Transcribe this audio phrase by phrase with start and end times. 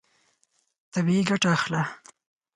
[0.93, 1.81] طبیعي ګټه اخله.